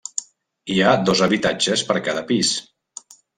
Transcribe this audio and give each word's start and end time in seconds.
Hi 0.75 0.77
ha 0.85 0.93
dos 1.09 1.21
habitatges 1.25 1.85
per 1.91 1.99
cada 2.09 2.25
pis. 2.33 2.51